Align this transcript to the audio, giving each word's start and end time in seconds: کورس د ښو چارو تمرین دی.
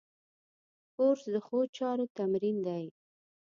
کورس 0.95 1.21
د 1.33 1.35
ښو 1.45 1.59
چارو 1.77 2.05
تمرین 2.17 2.57
دی. 2.67 2.85